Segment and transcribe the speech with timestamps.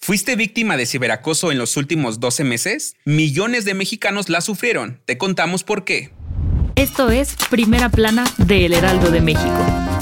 [0.00, 2.96] ¿Fuiste víctima de ciberacoso en los últimos 12 meses?
[3.04, 5.00] Millones de mexicanos la sufrieron.
[5.04, 6.12] Te contamos por qué.
[6.76, 9.97] Esto es Primera Plana de El Heraldo de México.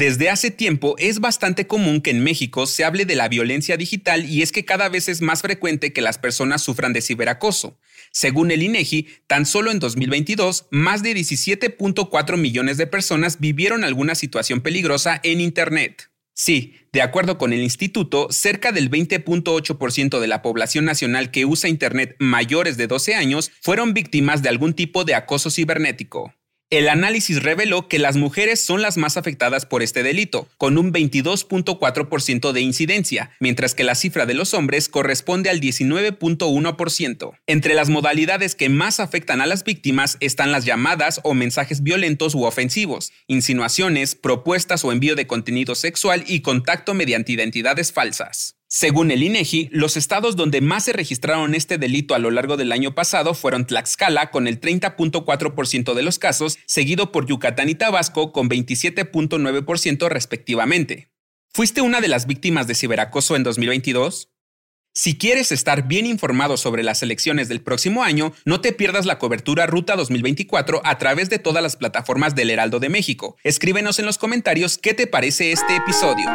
[0.00, 4.24] Desde hace tiempo es bastante común que en México se hable de la violencia digital
[4.24, 7.78] y es que cada vez es más frecuente que las personas sufran de ciberacoso.
[8.10, 14.14] Según el INEGI, tan solo en 2022, más de 17.4 millones de personas vivieron alguna
[14.14, 16.10] situación peligrosa en Internet.
[16.32, 21.68] Sí, de acuerdo con el instituto, cerca del 20.8% de la población nacional que usa
[21.68, 26.32] Internet mayores de 12 años fueron víctimas de algún tipo de acoso cibernético.
[26.72, 30.92] El análisis reveló que las mujeres son las más afectadas por este delito, con un
[30.92, 37.32] 22.4% de incidencia, mientras que la cifra de los hombres corresponde al 19.1%.
[37.48, 42.36] Entre las modalidades que más afectan a las víctimas están las llamadas o mensajes violentos
[42.36, 48.59] u ofensivos, insinuaciones, propuestas o envío de contenido sexual y contacto mediante identidades falsas.
[48.72, 52.70] Según el INEGI, los estados donde más se registraron este delito a lo largo del
[52.70, 58.30] año pasado fueron Tlaxcala con el 30.4% de los casos, seguido por Yucatán y Tabasco
[58.30, 61.10] con 27.9% respectivamente.
[61.52, 64.30] ¿Fuiste una de las víctimas de ciberacoso en 2022?
[64.94, 69.18] Si quieres estar bien informado sobre las elecciones del próximo año, no te pierdas la
[69.18, 73.36] cobertura Ruta 2024 a través de todas las plataformas del Heraldo de México.
[73.42, 76.30] Escríbenos en los comentarios qué te parece este episodio.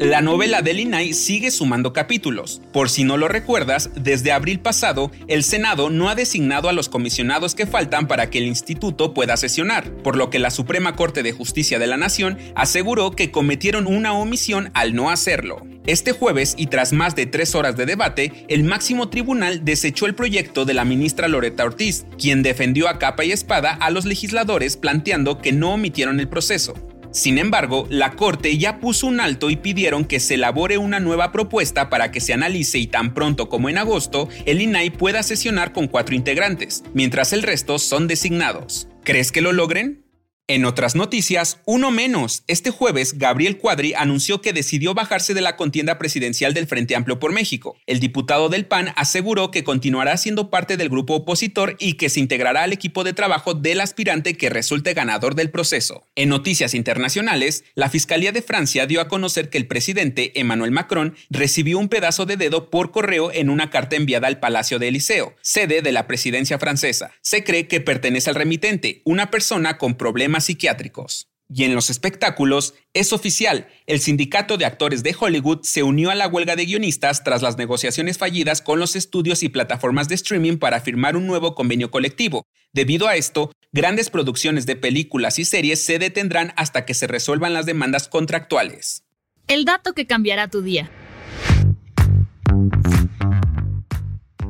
[0.00, 2.62] La novela del INAI sigue sumando capítulos.
[2.72, 6.88] Por si no lo recuerdas, desde abril pasado, el Senado no ha designado a los
[6.88, 11.24] comisionados que faltan para que el instituto pueda sesionar, por lo que la Suprema Corte
[11.24, 15.66] de Justicia de la Nación aseguró que cometieron una omisión al no hacerlo.
[15.84, 20.14] Este jueves, y tras más de tres horas de debate, el máximo tribunal desechó el
[20.14, 24.76] proyecto de la ministra Loreta Ortiz, quien defendió a capa y espada a los legisladores
[24.76, 26.74] planteando que no omitieron el proceso.
[27.18, 31.32] Sin embargo, la Corte ya puso un alto y pidieron que se elabore una nueva
[31.32, 35.72] propuesta para que se analice y tan pronto como en agosto, el INAI pueda sesionar
[35.72, 38.86] con cuatro integrantes, mientras el resto son designados.
[39.02, 40.07] ¿Crees que lo logren?
[40.50, 42.42] En otras noticias, uno menos.
[42.46, 47.18] Este jueves, Gabriel Cuadri anunció que decidió bajarse de la contienda presidencial del Frente Amplio
[47.18, 47.76] por México.
[47.86, 52.20] El diputado del PAN aseguró que continuará siendo parte del grupo opositor y que se
[52.20, 56.06] integrará al equipo de trabajo del aspirante que resulte ganador del proceso.
[56.14, 61.14] En noticias internacionales, la Fiscalía de Francia dio a conocer que el presidente Emmanuel Macron
[61.28, 65.34] recibió un pedazo de dedo por correo en una carta enviada al Palacio de Eliseo,
[65.42, 67.10] sede de la presidencia francesa.
[67.20, 69.98] Se cree que pertenece al remitente, una persona con
[70.38, 71.28] problemas psiquiátricos.
[71.50, 76.14] Y en los espectáculos, es oficial, el sindicato de actores de Hollywood se unió a
[76.14, 80.58] la huelga de guionistas tras las negociaciones fallidas con los estudios y plataformas de streaming
[80.58, 82.44] para firmar un nuevo convenio colectivo.
[82.74, 87.54] Debido a esto, grandes producciones de películas y series se detendrán hasta que se resuelvan
[87.54, 89.04] las demandas contractuales.
[89.46, 90.90] El dato que cambiará tu día.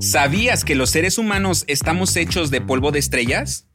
[0.00, 3.66] ¿Sabías que los seres humanos estamos hechos de polvo de estrellas?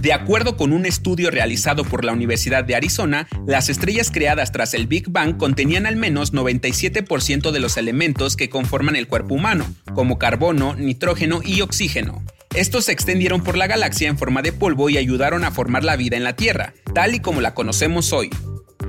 [0.00, 4.74] De acuerdo con un estudio realizado por la Universidad de Arizona, las estrellas creadas tras
[4.74, 9.66] el Big Bang contenían al menos 97% de los elementos que conforman el cuerpo humano,
[9.94, 12.22] como carbono, nitrógeno y oxígeno.
[12.54, 15.96] Estos se extendieron por la galaxia en forma de polvo y ayudaron a formar la
[15.96, 18.30] vida en la Tierra, tal y como la conocemos hoy.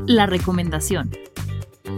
[0.05, 1.11] La recomendación.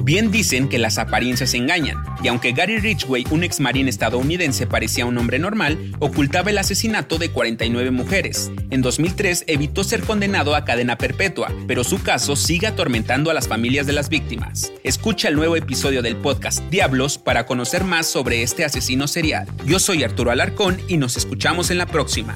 [0.02, 5.06] Bien dicen que las apariencias engañan, y aunque Gary Ridgway, un ex marín estadounidense, parecía
[5.06, 8.52] un hombre normal, ocultaba el asesinato de 49 mujeres.
[8.70, 13.48] En 2003 evitó ser condenado a cadena perpetua, pero su caso sigue atormentando a las
[13.48, 14.72] familias de las víctimas.
[14.84, 19.48] Escucha el nuevo episodio del podcast Diablos para conocer más sobre este asesino serial.
[19.66, 22.36] Yo soy Arturo Alarcón y nos escuchamos en la próxima.